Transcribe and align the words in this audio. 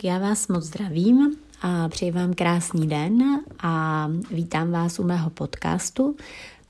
Tak 0.00 0.04
já 0.04 0.18
vás 0.18 0.48
moc 0.48 0.64
zdravím 0.64 1.36
a 1.62 1.88
přeji 1.88 2.10
vám 2.10 2.34
krásný 2.34 2.86
den 2.86 3.22
a 3.62 4.08
vítám 4.30 4.70
vás 4.70 4.98
u 4.98 5.04
mého 5.04 5.30
podcastu. 5.30 6.16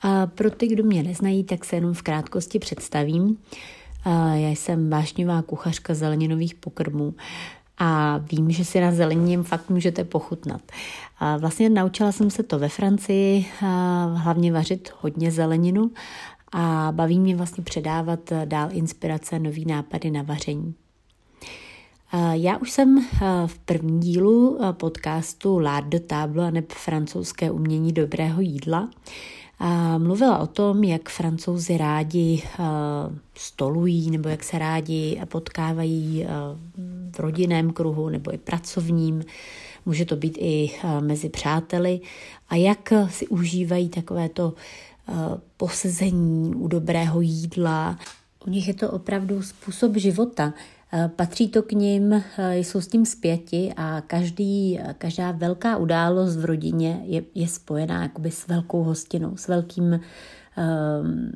A 0.02 0.26
pro 0.26 0.50
ty, 0.50 0.66
kdo 0.66 0.84
mě 0.84 1.02
neznají, 1.02 1.44
tak 1.44 1.64
se 1.64 1.76
jenom 1.76 1.94
v 1.94 2.02
krátkosti 2.02 2.58
představím. 2.58 3.38
Já 4.34 4.48
jsem 4.48 4.90
vášnivá 4.90 5.42
kuchařka 5.42 5.94
zeleninových 5.94 6.54
pokrmů 6.54 7.14
a 7.78 8.18
vím, 8.18 8.50
že 8.50 8.64
si 8.64 8.80
na 8.80 8.92
zelenině 8.92 9.42
fakt 9.42 9.70
můžete 9.70 10.04
pochutnat. 10.04 10.62
A 11.18 11.36
vlastně 11.36 11.70
naučila 11.70 12.12
jsem 12.12 12.30
se 12.30 12.42
to 12.42 12.58
ve 12.58 12.68
Francii, 12.68 13.46
hlavně 14.14 14.52
vařit 14.52 14.92
hodně 15.00 15.30
zeleninu 15.30 15.90
a 16.52 16.92
baví 16.92 17.20
mě 17.20 17.36
vlastně 17.36 17.64
předávat 17.64 18.32
dál 18.44 18.68
inspirace, 18.72 19.38
nový 19.38 19.64
nápady 19.64 20.10
na 20.10 20.22
vaření. 20.22 20.74
Já 22.32 22.58
už 22.58 22.70
jsem 22.70 23.06
v 23.46 23.58
prvním 23.58 24.00
dílu 24.00 24.58
podcastu 24.72 25.58
L'Art 25.58 25.86
de 25.86 26.00
Table, 26.00 26.50
nebo 26.50 26.66
francouzské 26.70 27.50
umění 27.50 27.92
dobrého 27.92 28.40
jídla, 28.40 28.88
mluvila 29.98 30.38
o 30.38 30.46
tom, 30.46 30.84
jak 30.84 31.08
francouzi 31.08 31.76
rádi 31.76 32.42
stolují 33.34 34.10
nebo 34.10 34.28
jak 34.28 34.44
se 34.44 34.58
rádi 34.58 35.20
potkávají 35.24 36.26
v 37.12 37.18
rodinném 37.18 37.70
kruhu 37.70 38.08
nebo 38.08 38.34
i 38.34 38.38
pracovním. 38.38 39.24
Může 39.86 40.04
to 40.04 40.16
být 40.16 40.38
i 40.40 40.70
mezi 41.00 41.28
přáteli 41.28 42.00
a 42.48 42.56
jak 42.56 42.92
si 43.08 43.28
užívají 43.28 43.88
takovéto 43.88 44.54
posezení 45.56 46.54
u 46.54 46.68
dobrého 46.68 47.20
jídla. 47.20 47.98
U 48.46 48.50
nich 48.50 48.68
je 48.68 48.74
to 48.74 48.90
opravdu 48.90 49.42
způsob 49.42 49.96
života. 49.96 50.52
Eh, 50.92 51.10
patří 51.16 51.48
to 51.48 51.62
k 51.62 51.72
ním, 51.72 52.12
eh, 52.12 52.56
jsou 52.58 52.80
s 52.80 52.86
tím 52.86 53.06
zpěti 53.06 53.72
a 53.76 54.00
každý, 54.00 54.80
každá 54.98 55.32
velká 55.32 55.76
událost 55.76 56.36
v 56.36 56.44
rodině 56.44 57.02
je, 57.04 57.22
je 57.34 57.48
spojená 57.48 58.02
jakoby 58.02 58.30
s 58.30 58.46
velkou 58.46 58.82
hostinou, 58.82 59.36
s 59.36 59.48
velkým 59.48 59.84
um, 59.84 61.32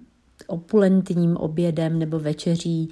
opulentním 0.46 1.36
obědem 1.36 1.98
nebo 1.98 2.18
večeří, 2.18 2.90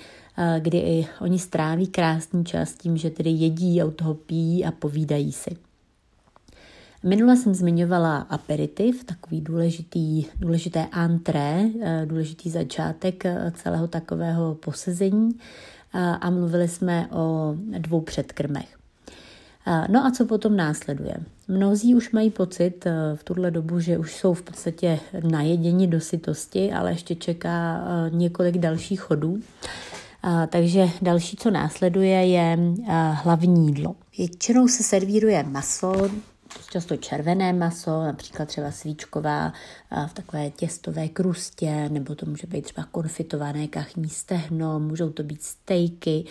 kdy 0.59 0.79
i 0.79 1.07
oni 1.21 1.39
stráví 1.39 1.87
krásný 1.87 2.45
čas 2.45 2.75
tím, 2.75 2.97
že 2.97 3.11
tedy 3.11 3.31
jedí 3.31 3.83
a 3.83 3.85
u 3.85 3.91
toho 3.91 4.15
pijí 4.15 4.65
a 4.65 4.71
povídají 4.73 5.33
si. 5.33 5.57
Minule 7.03 7.37
jsem 7.37 7.55
zmiňovala 7.55 8.17
aperitiv, 8.17 9.05
takový 9.05 9.41
důležitý, 9.41 10.27
důležité 10.39 10.87
antré, 10.93 11.65
důležitý 12.05 12.51
začátek 12.51 13.25
celého 13.55 13.89
takového 13.89 14.55
posezení 14.55 15.31
a 15.93 16.31
mluvili 16.31 16.69
jsme 16.69 17.09
o 17.13 17.55
dvou 17.79 18.01
předkrmech. 18.01 18.77
No 19.89 20.07
a 20.07 20.11
co 20.11 20.27
potom 20.27 20.57
následuje? 20.57 21.15
Mnozí 21.49 21.95
už 21.95 22.11
mají 22.11 22.31
pocit 22.31 22.87
e, 22.87 23.17
v 23.17 23.25
tuhle 23.25 23.51
dobu, 23.51 23.81
že 23.81 23.99
už 23.99 24.17
jsou 24.17 24.35
v 24.35 24.43
podstatě 24.43 25.01
najeděni 25.31 25.87
do 25.87 26.01
sytosti, 26.01 26.73
ale 26.73 26.91
ještě 26.91 27.15
čeká 27.15 27.85
e, 27.85 28.11
několik 28.17 28.59
dalších 28.59 29.01
chodů. 29.01 29.41
Takže 30.49 30.89
další, 31.03 31.37
co 31.37 31.51
následuje, 31.51 32.27
je 32.27 32.59
e, 32.59 32.93
hlavní 33.13 33.67
jídlo. 33.67 33.95
Většinou 34.19 34.69
se 34.69 34.83
servíruje 34.83 35.43
maso, 35.43 36.11
často 36.71 36.97
červené 36.97 37.53
maso, 37.53 38.03
například 38.03 38.49
třeba 38.49 38.71
svíčková 38.71 39.53
v 40.07 40.15
takové 40.15 40.51
těstové 40.51 41.09
krustě, 41.09 41.89
nebo 41.89 42.15
to 42.15 42.27
může 42.27 42.47
být 42.47 42.63
třeba 42.63 42.87
konfitované 42.91 43.69
kachní 43.69 44.09
stehno, 44.09 44.81
můžou 44.81 45.11
to 45.11 45.23
být 45.23 45.43
stejky. 45.43 46.25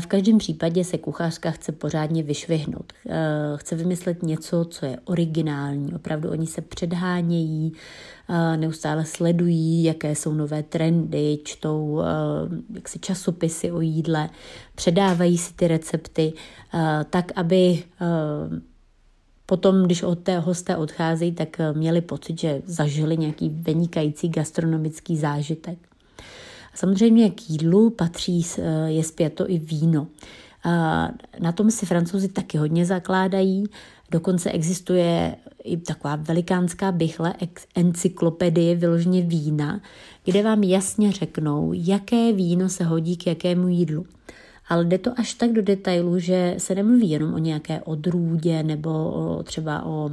V 0.00 0.06
každém 0.06 0.38
případě 0.38 0.84
se 0.84 0.98
kuchařka 0.98 1.50
chce 1.50 1.72
pořádně 1.72 2.22
vyšvihnout. 2.22 2.92
Chce 3.56 3.76
vymyslet 3.76 4.22
něco, 4.22 4.64
co 4.64 4.86
je 4.86 4.98
originální. 5.04 5.94
Opravdu 5.94 6.30
oni 6.30 6.46
se 6.46 6.60
předhánějí, 6.60 7.72
neustále 8.56 9.04
sledují, 9.04 9.84
jaké 9.84 10.14
jsou 10.14 10.32
nové 10.32 10.62
trendy, 10.62 11.38
čtou 11.44 12.02
jak 12.74 12.88
si 12.88 12.98
časopisy 12.98 13.72
o 13.72 13.80
jídle, 13.80 14.30
předávají 14.74 15.38
si 15.38 15.54
ty 15.54 15.68
recepty, 15.68 16.32
tak 17.10 17.32
aby 17.36 17.84
Potom, 19.50 19.82
když 19.82 20.02
od 20.02 20.18
té 20.18 20.38
hosté 20.38 20.76
odcházejí, 20.76 21.32
tak 21.32 21.60
eh, 21.60 21.72
měli 21.72 22.00
pocit, 22.00 22.40
že 22.40 22.62
zažili 22.66 23.16
nějaký 23.16 23.48
vynikající 23.48 24.28
gastronomický 24.28 25.16
zážitek. 25.16 25.78
A 26.74 26.76
samozřejmě 26.76 27.30
k 27.30 27.50
jídlu 27.50 27.90
patří, 27.90 28.46
eh, 28.58 28.90
je 28.90 29.04
zpěto 29.04 29.50
i 29.50 29.58
víno. 29.58 30.06
A 30.64 31.08
na 31.40 31.52
tom 31.52 31.70
si 31.70 31.86
francouzi 31.86 32.28
taky 32.28 32.58
hodně 32.58 32.86
zakládají. 32.86 33.64
Dokonce 34.10 34.50
existuje 34.50 35.36
i 35.64 35.76
taková 35.76 36.16
velikánská 36.16 36.92
bychle 36.92 37.34
encyklopedie 37.74 38.76
vyloženě 38.76 39.22
vína, 39.22 39.80
kde 40.24 40.42
vám 40.42 40.62
jasně 40.62 41.12
řeknou, 41.12 41.72
jaké 41.74 42.32
víno 42.32 42.68
se 42.68 42.84
hodí 42.84 43.16
k 43.16 43.26
jakému 43.26 43.68
jídlu 43.68 44.06
ale 44.70 44.84
jde 44.84 44.98
to 44.98 45.10
až 45.16 45.34
tak 45.34 45.52
do 45.52 45.62
detailu, 45.62 46.18
že 46.18 46.54
se 46.58 46.74
nemluví 46.74 47.10
jenom 47.10 47.34
o 47.34 47.38
nějaké 47.38 47.80
odrůdě 47.80 48.62
nebo 48.62 48.90
o, 48.90 49.42
třeba 49.42 49.84
o, 49.86 50.10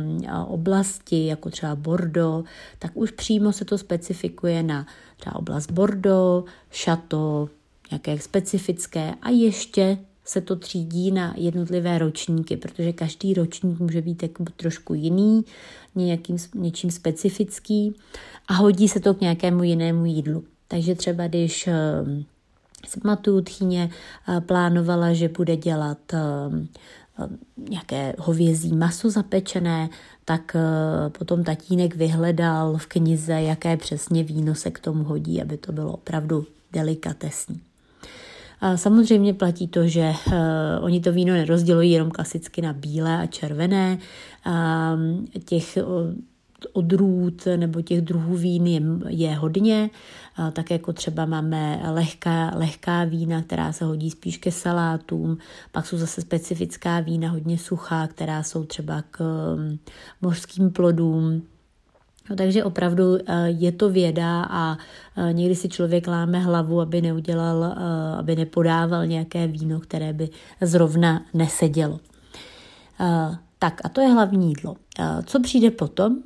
oblasti, 0.48 1.26
jako 1.26 1.50
třeba 1.50 1.76
Bordeaux, 1.76 2.50
tak 2.80 2.92
už 2.94 3.12
přímo 3.12 3.52
se 3.52 3.66
to 3.66 3.78
specifikuje 3.78 4.64
na 4.64 4.88
třeba 5.18 5.36
oblast 5.36 5.72
Bordeaux, 5.72 6.50
šato, 6.72 7.50
nějaké 7.92 8.20
specifické 8.20 9.14
a 9.22 9.30
ještě 9.30 9.98
se 10.26 10.42
to 10.42 10.56
třídí 10.56 11.12
na 11.12 11.34
jednotlivé 11.38 11.98
ročníky, 11.98 12.58
protože 12.58 12.94
každý 12.94 13.34
ročník 13.34 13.80
může 13.80 14.02
být 14.02 14.24
jako 14.24 14.44
trošku 14.56 14.94
jiný, 14.94 15.46
nějakým, 15.96 16.38
něčím 16.56 16.92
specifický 16.92 17.96
a 18.48 18.54
hodí 18.54 18.88
se 18.88 19.00
to 19.00 19.14
k 19.14 19.22
nějakému 19.22 19.64
jinému 19.64 20.06
jídlu. 20.06 20.44
Takže 20.68 20.96
třeba 20.96 21.28
když 21.28 21.70
si 22.86 23.00
pamatuju, 23.00 23.42
tchýně 23.42 23.90
eh, 23.90 24.42
plánovala, 24.42 25.14
že 25.14 25.30
bude 25.30 25.56
dělat 25.56 26.14
eh, 26.14 26.20
eh, 27.20 27.28
nějaké 27.70 28.14
hovězí 28.20 28.76
maso 28.76 29.10
zapečené, 29.10 29.90
tak 30.26 30.56
potom 31.18 31.44
tatínek 31.44 31.96
vyhledal 31.96 32.78
v 32.78 32.86
knize, 32.86 33.34
jaké 33.34 33.78
přesně 33.78 34.24
víno 34.24 34.56
se 34.56 34.72
k 34.72 34.80
tomu 34.80 35.04
hodí, 35.04 35.42
aby 35.42 35.58
to 35.58 35.72
bylo 35.72 35.92
opravdu 35.92 36.46
delikatesní. 36.74 37.62
A 38.62 38.78
samozřejmě 38.78 39.34
platí 39.34 39.68
to, 39.68 39.88
že 39.88 40.14
uh, 40.28 40.34
oni 40.82 41.00
to 41.00 41.12
víno 41.12 41.34
nerozdělují 41.34 41.92
jenom 41.92 42.12
klasicky 42.12 42.62
na 42.62 42.74
bílé 42.74 43.18
a 43.18 43.26
červené. 43.26 43.98
Uh, 44.48 45.26
těch 45.46 45.78
uh, 45.78 46.14
odrůd 46.74 47.48
nebo 47.56 47.82
těch 47.82 48.02
druhů 48.02 48.36
vín 48.36 48.68
je, 48.68 48.82
je 49.08 49.36
hodně, 49.36 49.90
tak 50.54 50.72
jako 50.72 50.94
třeba 50.94 51.26
máme 51.26 51.82
lehká, 51.92 52.52
lehká 52.56 53.04
vína, 53.04 53.42
která 53.42 53.72
se 53.72 53.86
hodí 53.86 54.12
spíš 54.12 54.38
ke 54.38 54.52
salátům, 54.52 55.38
pak 55.72 55.88
jsou 55.88 55.98
zase 55.98 56.22
specifická 56.22 57.00
vína, 57.00 57.30
hodně 57.30 57.58
suchá, 57.58 58.08
která 58.08 58.44
jsou 58.44 58.64
třeba 58.64 59.04
k 59.12 59.20
mm, 59.56 59.78
mořským 60.22 60.72
plodům, 60.72 61.42
No, 62.30 62.36
takže 62.36 62.64
opravdu 62.64 63.18
je 63.46 63.72
to 63.72 63.90
věda 63.90 64.48
a 64.50 64.78
někdy 65.32 65.56
si 65.56 65.70
člověk 65.70 66.08
láme 66.08 66.40
hlavu, 66.40 66.82
aby 66.82 67.02
neudělal, 67.02 67.76
aby 68.20 68.36
nepodával 68.36 69.06
nějaké 69.06 69.48
víno, 69.48 69.80
které 69.80 70.14
by 70.14 70.30
zrovna 70.62 71.26
nesedělo. 71.34 72.00
Tak 73.60 73.82
a 73.84 73.90
to 73.90 74.02
je 74.02 74.08
hlavní 74.08 74.48
jídlo. 74.48 74.76
Co 75.26 75.40
přijde 75.40 75.72
potom? 75.72 76.18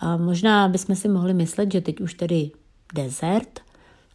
A 0.00 0.16
možná 0.16 0.68
bychom 0.68 0.96
si 0.96 1.08
mohli 1.08 1.34
myslet, 1.34 1.72
že 1.72 1.80
teď 1.80 2.00
už 2.00 2.14
tedy 2.14 2.50
dezert, 2.94 3.60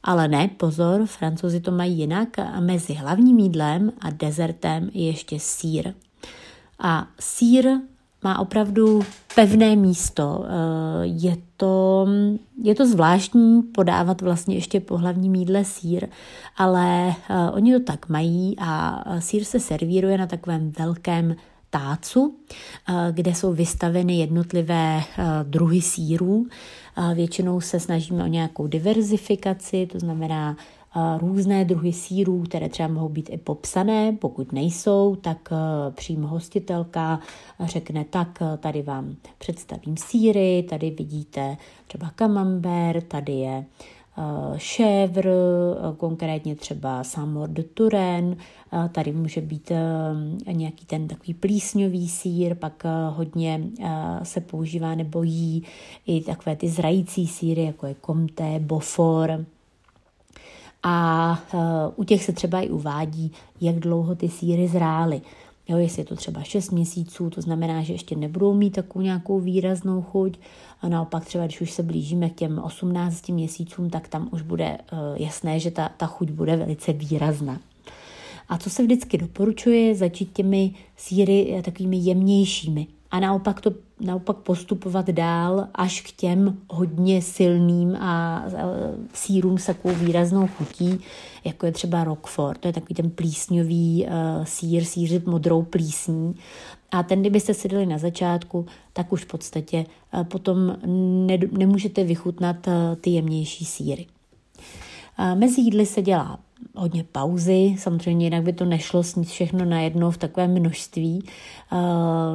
ale 0.03 0.27
ne, 0.27 0.47
pozor, 0.47 1.05
francouzi 1.05 1.59
to 1.59 1.71
mají 1.71 1.97
jinak 1.97 2.39
a 2.39 2.59
mezi 2.59 2.93
hlavním 2.93 3.39
jídlem 3.39 3.91
a 4.01 4.09
dezertem 4.09 4.89
je 4.93 5.07
ještě 5.07 5.39
sír. 5.39 5.93
A 6.79 7.07
sír 7.19 7.69
má 8.23 8.39
opravdu 8.39 9.01
pevné 9.35 9.75
místo. 9.75 10.45
Eh, 10.45 11.05
je 11.05 11.37
to, 11.57 12.07
je 12.63 12.75
to 12.75 12.85
zvláštní 12.85 13.61
podávat 13.61 14.21
vlastně 14.21 14.55
ještě 14.55 14.79
po 14.79 14.97
hlavním 14.97 15.35
jídle 15.35 15.65
sír, 15.65 16.07
ale 16.57 17.09
eh, 17.09 17.51
oni 17.51 17.73
to 17.73 17.79
tak 17.79 18.09
mají 18.09 18.55
a 18.59 19.03
sír 19.19 19.43
se 19.43 19.59
servíruje 19.59 20.17
na 20.17 20.27
takovém 20.27 20.71
velkém 20.71 21.35
tácu, 21.75 22.35
eh, 22.89 22.93
kde 23.11 23.35
jsou 23.35 23.53
vystaveny 23.53 24.17
jednotlivé 24.17 24.99
eh, 24.99 25.23
druhy 25.43 25.81
sírů. 25.81 26.47
Většinou 27.15 27.61
se 27.61 27.79
snažíme 27.79 28.23
o 28.23 28.27
nějakou 28.27 28.67
diverzifikaci, 28.67 29.87
to 29.91 29.99
znamená 29.99 30.57
eh, 30.57 31.17
různé 31.17 31.65
druhy 31.65 31.93
sírů, 31.93 32.43
které 32.43 32.69
třeba 32.69 32.87
mohou 32.89 33.09
být 33.09 33.29
i 33.29 33.37
popsané. 33.37 34.11
Pokud 34.11 34.51
nejsou, 34.51 35.15
tak 35.15 35.49
přímo 35.95 36.27
hostitelka 36.27 37.19
řekne, 37.59 38.05
tak 38.09 38.39
tady 38.59 38.81
vám 38.81 39.15
představím 39.37 39.97
síry, 39.97 40.65
tady 40.69 40.91
vidíte 40.91 41.57
třeba 41.87 42.11
camembert, 42.15 43.07
tady 43.07 43.33
je 43.33 43.65
šévr, 44.57 45.29
konkrétně 45.97 46.55
třeba 46.55 47.03
Samor 47.03 47.49
de 47.49 47.63
Turen, 47.63 48.37
tady 48.91 49.11
může 49.11 49.41
být 49.41 49.71
nějaký 50.51 50.85
ten 50.85 51.07
takový 51.07 51.33
plísňový 51.33 52.09
sír, 52.09 52.55
pak 52.55 52.83
hodně 53.09 53.61
se 54.23 54.41
používá 54.41 54.95
nebo 54.95 55.23
jí 55.23 55.63
i 56.07 56.21
takové 56.21 56.55
ty 56.55 56.69
zrající 56.69 57.27
síry, 57.27 57.63
jako 57.63 57.87
je 57.87 57.95
Comté, 58.05 58.59
Beaufort, 58.59 59.41
a 60.87 61.39
u 61.95 62.03
těch 62.03 62.23
se 62.23 62.31
třeba 62.31 62.59
i 62.61 62.69
uvádí, 62.69 63.31
jak 63.61 63.75
dlouho 63.75 64.15
ty 64.15 64.29
síry 64.29 64.67
zrály. 64.67 65.21
Jo, 65.67 65.77
jestli 65.77 66.01
je 66.01 66.05
to 66.05 66.15
třeba 66.15 66.43
6 66.43 66.71
měsíců, 66.71 67.29
to 67.29 67.41
znamená, 67.41 67.83
že 67.83 67.93
ještě 67.93 68.15
nebudou 68.15 68.53
mít 68.53 68.69
takovou 68.69 69.03
nějakou 69.03 69.39
výraznou 69.39 70.01
chuť. 70.01 70.39
A 70.81 70.87
naopak 70.87 71.25
třeba, 71.25 71.45
když 71.45 71.61
už 71.61 71.71
se 71.71 71.83
blížíme 71.83 72.29
k 72.29 72.35
těm 72.35 72.59
18 72.59 73.29
měsícům, 73.29 73.89
tak 73.89 74.07
tam 74.07 74.29
už 74.31 74.41
bude 74.41 74.77
uh, 74.91 74.99
jasné, 75.21 75.59
že 75.59 75.71
ta, 75.71 75.89
ta 75.97 76.05
chuť 76.05 76.31
bude 76.31 76.55
velice 76.55 76.93
výrazná. 76.93 77.59
A 78.49 78.57
co 78.57 78.69
se 78.69 78.83
vždycky 78.83 79.17
doporučuje, 79.17 79.95
začít 79.95 80.33
těmi 80.33 80.73
síry 80.97 81.61
takovými 81.65 81.97
jemnějšími 81.97 82.87
a 83.15 83.19
naopak 83.19 83.61
to 83.61 83.71
naopak 83.99 84.37
postupovat 84.37 85.09
dál 85.09 85.67
až 85.73 86.01
k 86.01 86.11
těm 86.11 86.57
hodně 86.69 87.21
silným 87.21 87.95
a 87.95 88.43
sírům 89.13 89.57
s 89.57 89.65
takovou 89.65 89.95
výraznou 89.95 90.47
chutí, 90.47 90.99
jako 91.45 91.65
je 91.65 91.71
třeba 91.71 92.03
Roquefort, 92.03 92.61
to 92.61 92.67
je 92.67 92.73
takový 92.73 92.95
ten 92.95 93.09
plísňový 93.09 94.05
uh, 94.05 94.43
sír, 94.43 94.83
síř 94.83 95.23
modrou 95.25 95.61
plísní. 95.61 96.35
A 96.91 97.03
ten, 97.03 97.21
kdybyste 97.21 97.53
si 97.53 97.67
dali 97.67 97.85
na 97.85 97.97
začátku, 97.97 98.65
tak 98.93 99.13
už 99.13 99.23
v 99.23 99.27
podstatě 99.27 99.85
uh, 100.13 100.23
potom 100.23 100.77
ne, 101.25 101.37
nemůžete 101.51 102.03
vychutnat 102.03 102.67
uh, 102.67 102.73
ty 103.01 103.09
jemnější 103.09 103.65
síry. 103.65 104.05
Mezi 105.35 105.61
jídly 105.61 105.85
se 105.85 106.01
dělá 106.01 106.39
hodně 106.75 107.03
pauzy, 107.03 107.75
samozřejmě 107.79 108.25
jinak 108.25 108.43
by 108.43 108.53
to 108.53 108.65
nešlo 108.65 109.03
snít 109.03 109.27
všechno 109.27 109.65
najednou 109.65 110.11
v 110.11 110.17
takovém 110.17 110.51
množství. 110.51 111.23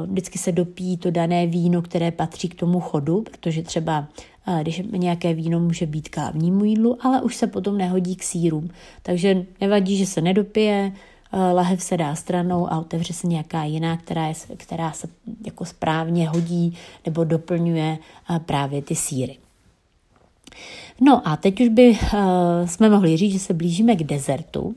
Vždycky 0.05 0.37
se 0.37 0.51
dopíjí 0.51 0.97
to 0.97 1.11
dané 1.11 1.47
víno, 1.47 1.81
které 1.81 2.11
patří 2.11 2.49
k 2.49 2.55
tomu 2.55 2.79
chodu, 2.79 3.21
protože 3.21 3.63
třeba 3.63 4.07
když 4.61 4.81
nějaké 4.91 5.33
víno 5.33 5.59
může 5.59 5.85
být 5.85 6.09
k 6.09 6.17
hlavnímu 6.17 6.63
jídlu, 6.63 6.97
ale 7.01 7.21
už 7.21 7.35
se 7.35 7.47
potom 7.47 7.77
nehodí 7.77 8.15
k 8.15 8.23
sírům. 8.23 8.69
Takže 9.03 9.45
nevadí, 9.61 9.97
že 9.97 10.05
se 10.05 10.21
nedopije, 10.21 10.91
lahev 11.53 11.83
se 11.83 11.97
dá 11.97 12.15
stranou 12.15 12.73
a 12.73 12.79
otevře 12.79 13.13
se 13.13 13.27
nějaká 13.27 13.63
jiná, 13.63 13.97
která, 13.97 14.27
je, 14.27 14.33
která 14.57 14.91
se 14.91 15.07
jako 15.45 15.65
správně 15.65 16.29
hodí 16.29 16.77
nebo 17.05 17.23
doplňuje 17.23 17.97
právě 18.45 18.81
ty 18.81 18.95
síry. 18.95 19.37
No 21.01 21.27
a 21.27 21.37
teď 21.37 21.61
už 21.61 21.67
by 21.67 21.89
uh, 21.89 21.97
jsme 22.65 22.89
mohli 22.89 23.17
říct, 23.17 23.33
že 23.33 23.39
se 23.39 23.53
blížíme 23.53 23.95
k 23.95 24.03
dezertu, 24.03 24.75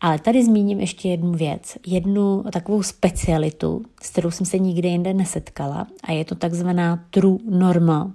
ale 0.00 0.18
tady 0.18 0.44
zmíním 0.44 0.80
ještě 0.80 1.08
jednu 1.08 1.32
věc, 1.32 1.76
jednu 1.86 2.44
takovou 2.52 2.82
specialitu, 2.82 3.82
s 4.02 4.10
kterou 4.10 4.30
jsem 4.30 4.46
se 4.46 4.58
nikdy 4.58 4.88
jinde 4.88 5.14
nesetkala 5.14 5.86
a 6.04 6.12
je 6.12 6.24
to 6.24 6.34
takzvaná 6.34 7.04
true 7.10 7.38
norma, 7.50 8.04
uh, 8.04 8.12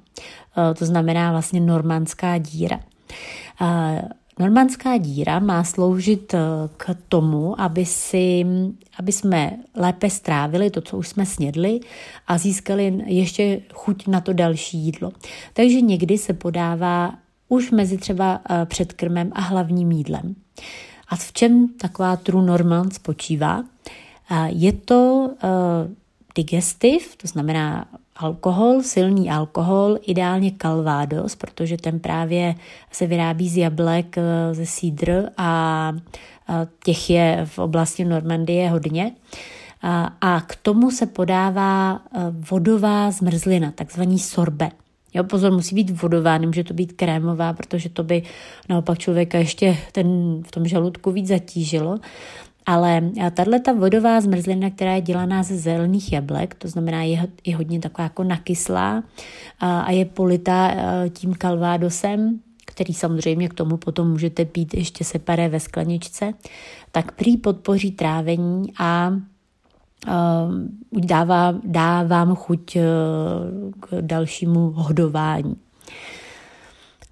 to 0.78 0.86
znamená 0.86 1.32
vlastně 1.32 1.60
normandská 1.60 2.38
díra. 2.38 2.80
Normandská 4.40 4.98
díra 4.98 5.40
má 5.40 5.64
sloužit 5.64 6.36
k 6.78 6.96
tomu, 7.10 7.62
aby, 7.62 7.86
si, 7.86 8.46
aby 9.00 9.12
jsme 9.12 9.58
lépe 9.76 10.10
strávili 10.10 10.70
to, 10.70 10.82
co 10.82 10.98
už 10.98 11.08
jsme 11.08 11.26
snědli 11.26 11.80
a 12.28 12.38
získali 12.38 13.04
ještě 13.06 13.62
chuť 13.74 14.08
na 14.08 14.22
to 14.22 14.34
další 14.34 14.78
jídlo. 14.78 15.12
Takže 15.54 15.82
někdy 15.82 16.18
se 16.18 16.34
podává 16.34 17.14
už 17.50 17.72
mezi 17.72 17.98
třeba 17.98 18.42
eh, 18.50 18.66
předkrmem 18.66 19.32
a 19.34 19.42
hlavním 19.42 19.92
jídlem. 19.92 20.36
A 21.08 21.16
v 21.16 21.34
čem 21.34 21.68
taková 21.68 22.16
true 22.16 22.46
normand 22.46 22.94
spočívá? 22.94 23.64
Eh, 24.32 24.50
je 24.50 24.74
to 24.74 25.30
eh, 25.44 25.48
digestiv, 26.36 27.16
to 27.16 27.28
znamená 27.28 27.86
alkohol, 28.18 28.82
silný 28.82 29.30
alkohol, 29.30 29.98
ideálně 30.02 30.52
calvados, 30.58 31.36
protože 31.36 31.78
ten 31.78 32.00
právě 32.00 32.56
se 32.92 33.08
vyrábí 33.08 33.50
z 33.50 33.58
jablek, 33.58 34.16
ze 34.52 34.66
sídr 34.66 35.30
a 35.38 35.92
těch 36.84 37.10
je 37.10 37.42
v 37.46 37.60
oblasti 37.60 38.06
Normandie 38.06 38.70
hodně. 38.70 39.12
A 40.22 40.42
k 40.42 40.56
tomu 40.56 40.92
se 40.92 41.06
podává 41.06 42.02
vodová 42.32 43.12
zmrzlina, 43.12 43.72
takzvaný 43.72 44.20
sorbet. 44.20 44.74
Jo, 45.14 45.24
pozor, 45.24 45.52
musí 45.52 45.76
být 45.76 46.02
vodová, 46.02 46.38
nemůže 46.38 46.64
to 46.64 46.74
být 46.74 46.94
krémová, 46.94 47.54
protože 47.54 47.90
to 47.90 48.04
by 48.04 48.24
naopak 48.70 48.98
člověka 48.98 49.38
ještě 49.38 49.78
ten, 49.92 50.08
v 50.48 50.52
tom 50.52 50.68
žaludku 50.68 51.12
víc 51.12 51.28
zatížilo. 51.28 52.00
Ale 52.70 53.02
tahle 53.34 53.60
ta 53.60 53.74
vodová 53.74 54.22
zmrzlina, 54.22 54.70
která 54.70 54.96
je 54.96 55.02
dělaná 55.02 55.44
ze 55.44 55.58
zelených 55.58 56.14
jablek, 56.14 56.56
to 56.56 56.68
znamená 56.68 57.04
je, 57.04 57.28
je 57.46 57.56
hodně 57.56 57.80
taková 57.80 58.04
jako 58.04 58.24
nakyslá 58.24 59.04
a, 59.60 59.92
je 59.92 60.06
politá 60.06 60.72
tím 61.10 61.34
kalvádosem, 61.34 62.40
který 62.66 62.94
samozřejmě 62.94 63.50
k 63.50 63.54
tomu 63.54 63.78
potom 63.78 64.12
můžete 64.12 64.46
pít 64.46 64.74
ještě 64.74 65.04
separé 65.04 65.50
ve 65.50 65.60
skleničce, 65.60 66.34
tak 66.92 67.12
prý 67.12 67.38
podpoří 67.38 67.92
trávení 67.92 68.74
a 68.80 69.14
dává, 70.92 71.54
dá 71.64 72.04
vám 72.04 72.36
chuť 72.36 72.78
k 73.80 74.02
dalšímu 74.02 74.72
hodování. 74.72 75.56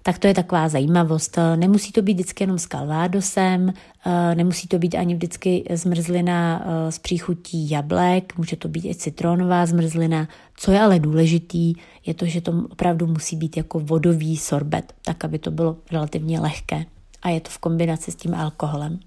Tak 0.06 0.18
to 0.18 0.26
je 0.26 0.34
taková 0.34 0.68
zajímavost. 0.68 1.38
Nemusí 1.56 1.92
to 1.92 2.02
být 2.02 2.14
vždycky 2.14 2.42
jenom 2.42 2.58
s 2.58 2.66
kalvádosem, 2.66 3.72
eh, 4.06 4.34
nemusí 4.34 4.68
to 4.68 4.78
být 4.78 4.94
ani 4.94 5.14
vždycky 5.14 5.64
zmrzlina 5.70 6.64
eh, 6.64 6.92
s 6.92 6.98
příchutí 6.98 7.70
jablek, 7.70 8.38
může 8.38 8.56
to 8.56 8.68
být 8.68 8.84
i 8.84 8.94
citronová 8.94 9.66
zmrzlina. 9.66 10.28
Co 10.56 10.72
je 10.72 10.80
ale 10.80 10.98
důležitý, 10.98 11.74
je 12.06 12.14
to, 12.14 12.26
že 12.26 12.40
to 12.40 12.52
opravdu 12.70 13.06
musí 13.06 13.36
být 13.36 13.56
jako 13.56 13.80
vodový 13.80 14.36
sorbet, 14.36 14.92
tak 15.04 15.24
aby 15.24 15.38
to 15.38 15.50
bylo 15.50 15.76
relativně 15.92 16.40
lehké. 16.40 16.84
A 17.22 17.28
je 17.28 17.40
to 17.40 17.50
v 17.50 17.58
kombinaci 17.58 18.12
s 18.12 18.16
tím 18.16 18.34
alkoholem. 18.34 19.00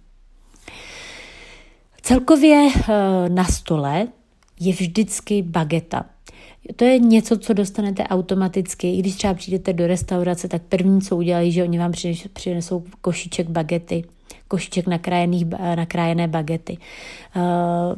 Celkově 2.01 2.69
eh, 2.75 3.29
na 3.29 3.43
stole 3.45 4.07
je 4.59 4.73
vždycky 4.73 5.41
bageta. 5.41 6.05
To 6.75 6.85
je 6.85 6.99
něco, 6.99 7.37
co 7.37 7.53
dostanete 7.53 8.03
automaticky. 8.03 8.93
I 8.93 8.97
když 8.97 9.15
třeba 9.15 9.33
přijdete 9.33 9.73
do 9.73 9.87
restaurace, 9.87 10.47
tak 10.47 10.61
první, 10.61 11.01
co 11.01 11.17
udělají, 11.17 11.51
že 11.51 11.63
oni 11.63 11.79
vám 11.79 11.91
přinesou 12.33 12.83
košíček 13.01 13.49
bagety, 13.49 14.03
košíček 14.47 14.87
nakrájených, 14.87 15.45
nakrájené 15.75 16.27
bagety. 16.27 16.77
Uh, 17.35 17.41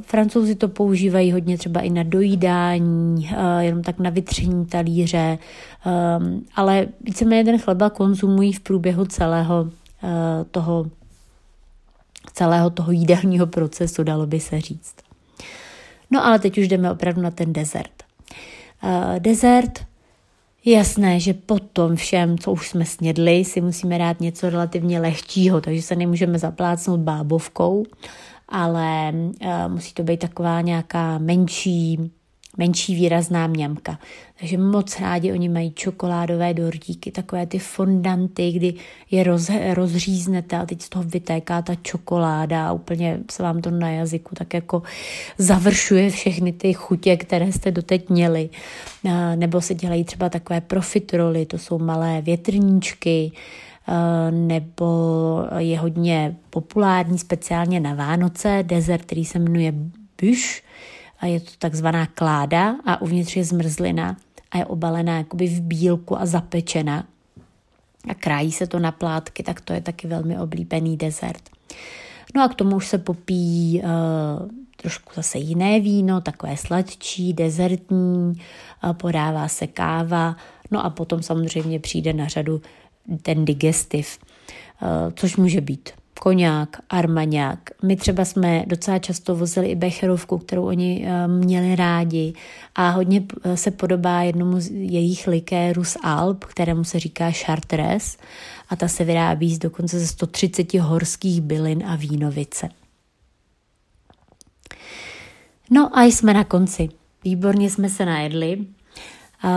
Francouzi 0.01 0.55
to 0.55 0.67
používají 0.67 1.31
hodně 1.31 1.57
třeba 1.57 1.81
i 1.81 1.89
na 1.89 2.03
dojídání, 2.03 3.29
uh, 3.31 3.59
jenom 3.59 3.83
tak 3.83 3.99
na 3.99 4.09
vytření 4.09 4.65
talíře, 4.65 5.37
um, 6.17 6.45
ale 6.55 6.87
víceméně 7.01 7.43
ten 7.43 7.59
chleba 7.59 7.89
konzumují 7.89 8.53
v 8.53 8.59
průběhu 8.59 9.05
celého 9.05 9.61
uh, 9.61 10.09
toho 10.51 10.85
celého 12.33 12.69
toho 12.69 12.91
jídelního 12.91 13.47
procesu, 13.47 14.03
dalo 14.03 14.27
by 14.27 14.39
se 14.39 14.61
říct. 14.61 14.95
No 16.11 16.25
ale 16.25 16.39
teď 16.39 16.57
už 16.57 16.67
jdeme 16.67 16.91
opravdu 16.91 17.21
na 17.21 17.31
ten 17.31 17.53
dezert. 17.53 18.00
Uh, 18.83 19.19
dezert. 19.19 19.85
Jasné, 20.65 21.19
že 21.19 21.33
po 21.33 21.59
tom 21.59 21.95
všem, 21.95 22.37
co 22.37 22.51
už 22.51 22.69
jsme 22.69 22.85
snědli, 22.85 23.45
si 23.45 23.61
musíme 23.61 23.97
dát 23.97 24.19
něco 24.19 24.49
relativně 24.49 24.99
lehčího, 24.99 25.61
takže 25.61 25.81
se 25.81 25.95
nemůžeme 25.95 26.39
zaplácnout 26.39 26.99
bábovkou, 26.99 27.83
ale 28.49 29.13
uh, 29.13 29.73
musí 29.73 29.93
to 29.93 30.03
být 30.03 30.19
taková 30.19 30.61
nějaká 30.61 31.17
menší, 31.17 32.11
menší 32.57 32.95
výrazná 32.95 33.47
mňamka. 33.47 33.99
Takže 34.39 34.57
moc 34.57 34.99
rádi 34.99 35.31
oni 35.31 35.49
mají 35.49 35.71
čokoládové 35.71 36.53
dortíky, 36.53 37.11
takové 37.11 37.45
ty 37.45 37.59
fondanty, 37.59 38.51
kdy 38.51 38.73
je 39.11 39.23
roz, 39.23 39.49
rozříznete 39.73 40.57
a 40.57 40.65
teď 40.65 40.81
z 40.81 40.89
toho 40.89 41.03
vytéká 41.03 41.61
ta 41.61 41.75
čokoláda 41.75 42.67
a 42.67 42.71
úplně 42.71 43.19
se 43.31 43.43
vám 43.43 43.61
to 43.61 43.71
na 43.71 43.89
jazyku 43.89 44.35
tak 44.35 44.53
jako 44.53 44.83
završuje 45.37 46.09
všechny 46.09 46.53
ty 46.53 46.73
chutě, 46.73 47.17
které 47.17 47.51
jste 47.51 47.71
doteď 47.71 48.09
měli. 48.09 48.49
Nebo 49.35 49.61
se 49.61 49.75
dělají 49.75 50.03
třeba 50.03 50.29
takové 50.29 50.61
profitroly, 50.61 51.45
to 51.45 51.57
jsou 51.57 51.79
malé 51.79 52.21
větrníčky, 52.21 53.31
nebo 54.31 54.85
je 55.57 55.79
hodně 55.79 56.35
populární 56.49 57.19
speciálně 57.19 57.79
na 57.79 57.93
Vánoce 57.93 58.63
dezert, 58.67 59.01
který 59.01 59.25
se 59.25 59.39
jmenuje 59.39 59.73
Bush, 60.21 60.61
a 61.21 61.25
je 61.25 61.39
to 61.39 61.51
takzvaná 61.57 62.05
kláda 62.05 62.75
a 62.85 63.01
uvnitř 63.01 63.35
je 63.35 63.43
zmrzlina 63.43 64.17
a 64.51 64.57
je 64.57 64.65
obalená 64.65 65.17
jakoby 65.17 65.47
v 65.47 65.61
bílku 65.61 66.19
a 66.19 66.25
zapečena 66.25 67.05
a 68.09 68.13
krájí 68.13 68.51
se 68.51 68.67
to 68.67 68.79
na 68.79 68.91
plátky, 68.91 69.43
tak 69.43 69.61
to 69.61 69.73
je 69.73 69.81
taky 69.81 70.07
velmi 70.07 70.39
oblíbený 70.39 70.97
dezert. 70.97 71.49
No 72.35 72.43
a 72.43 72.47
k 72.47 72.55
tomu 72.55 72.75
už 72.75 72.87
se 72.87 72.97
popíjí 72.97 73.81
uh, 73.81 73.89
trošku 74.75 75.11
zase 75.15 75.37
jiné 75.37 75.79
víno, 75.79 76.21
takové 76.21 76.57
sladčí, 76.57 77.33
dezertní, 77.33 78.33
uh, 78.83 78.93
podává 78.93 79.47
se 79.47 79.67
káva, 79.67 80.35
no 80.71 80.85
a 80.85 80.89
potom 80.89 81.23
samozřejmě 81.23 81.79
přijde 81.79 82.13
na 82.13 82.27
řadu 82.27 82.61
ten 83.21 83.45
digestiv, 83.45 84.19
což 85.15 85.37
může 85.37 85.61
být 85.61 85.89
koňák, 86.23 86.77
armaňák. 86.89 87.59
My 87.83 87.95
třeba 87.95 88.25
jsme 88.25 88.63
docela 88.67 88.99
často 88.99 89.35
vozili 89.35 89.67
i 89.67 89.75
becherovku, 89.75 90.37
kterou 90.37 90.65
oni 90.65 91.05
eh, 91.05 91.27
měli 91.27 91.75
rádi 91.75 92.33
a 92.75 92.89
hodně 92.89 93.23
eh, 93.43 93.57
se 93.57 93.71
podobá 93.71 94.21
jednomu 94.21 94.59
z 94.59 94.71
jejich 94.71 95.27
likérů 95.27 95.83
z 95.83 95.97
Alp, 96.03 96.45
kterému 96.45 96.83
se 96.83 96.99
říká 96.99 97.31
Chartres 97.31 98.17
a 98.69 98.75
ta 98.75 98.87
se 98.87 99.03
vyrábí 99.03 99.55
z 99.55 99.59
dokonce 99.59 99.99
ze 99.99 100.07
130 100.07 100.73
horských 100.73 101.41
bylin 101.41 101.83
a 101.85 101.95
vínovice. 101.95 102.69
No 105.69 105.97
a 105.97 106.03
jsme 106.03 106.33
na 106.33 106.43
konci. 106.43 106.89
Výborně 107.23 107.69
jsme 107.69 107.89
se 107.89 108.05
najedli. 108.05 108.57
Uh, 109.43 109.51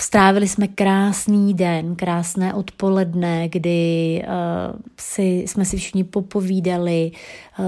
Strávili 0.00 0.48
jsme 0.48 0.68
krásný 0.68 1.54
den, 1.54 1.96
krásné 1.96 2.54
odpoledne, 2.54 3.48
kdy 3.48 4.22
uh, 4.26 4.80
si, 5.00 5.22
jsme 5.22 5.64
si 5.64 5.76
všichni 5.76 6.04
popovídali. 6.04 7.10
Uh, 7.58 7.66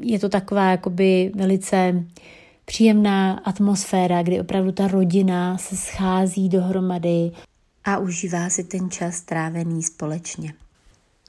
je 0.00 0.18
to 0.18 0.28
taková 0.28 0.70
jakoby 0.70 1.32
velice 1.34 2.04
příjemná 2.64 3.32
atmosféra, 3.32 4.22
kdy 4.22 4.40
opravdu 4.40 4.72
ta 4.72 4.88
rodina 4.88 5.58
se 5.58 5.76
schází 5.76 6.48
dohromady 6.48 7.30
a 7.84 7.98
užívá 7.98 8.50
si 8.50 8.64
ten 8.64 8.90
čas 8.90 9.14
strávený 9.14 9.82
společně. 9.82 10.54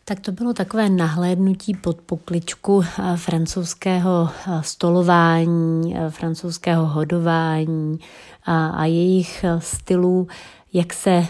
Tak 0.07 0.19
to 0.19 0.31
bylo 0.31 0.53
takové 0.53 0.89
nahlédnutí 0.89 1.73
pod 1.73 2.01
pokličku 2.01 2.83
eh, 2.83 3.17
francouzského 3.17 4.29
stolování, 4.61 5.95
francouzského 6.09 6.85
hodování, 6.85 7.99
a, 8.43 8.67
a 8.67 8.85
jejich 8.85 9.45
stylů, 9.59 10.27
jak 10.73 10.93
se 10.93 11.27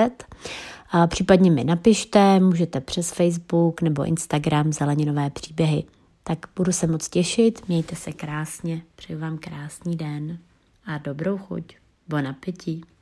Případně 1.08 1.52
mi 1.52 1.64
napište, 1.64 2.40
můžete 2.40 2.82
přes 2.82 3.12
Facebook 3.12 3.82
nebo 3.82 4.04
Instagram 4.04 4.74
Zeleninové 4.74 5.30
příběhy. 5.30 5.84
Tak 6.24 6.46
budu 6.56 6.72
se 6.72 6.88
moc 6.88 7.10
těšit, 7.10 7.68
mějte 7.68 7.96
se 7.96 8.12
krásně, 8.12 8.82
přeju 8.96 9.20
vám 9.20 9.38
krásný 9.38 9.96
den 9.96 10.38
a 10.86 10.98
dobrou 10.98 11.38
chuť. 11.38 11.64
Bon 12.08 12.28
appétit. 12.28 12.95